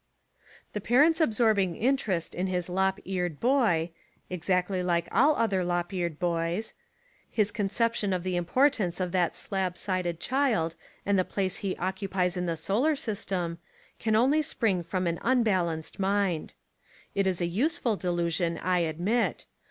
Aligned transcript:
The 0.73 0.81
parent's 0.81 1.21
absorbing 1.21 1.75
interest 1.75 2.33
in 2.33 2.47
his 2.47 2.69
lop 2.69 2.97
eared 3.05 3.39
boy 3.39 3.91
(exactly 4.31 4.81
like 4.81 5.07
all 5.11 5.35
other 5.35 5.61
lop 5.63 5.93
eared 5.93 6.17
boys), 6.17 6.73
his 7.29 7.51
conception 7.51 8.11
of 8.11 8.23
the 8.23 8.35
importance 8.35 8.99
of 8.99 9.11
that 9.11 9.37
slab 9.37 9.77
sided 9.77 10.19
child 10.19 10.73
and 11.05 11.19
the 11.19 11.23
place 11.23 11.57
he 11.57 11.77
occupies 11.77 12.35
in 12.35 12.47
the 12.47 12.57
solar 12.57 12.95
system, 12.95 13.59
can 13.99 14.15
only 14.15 14.41
spring 14.41 14.81
from 14.83 15.05
an 15.05 15.19
unbal 15.21 15.67
anced 15.69 15.99
mind. 15.99 16.55
It 17.13 17.27
is 17.27 17.39
a 17.39 17.45
useful 17.45 17.95
delusion, 17.95 18.57
I 18.57 18.79
admit. 18.79 19.45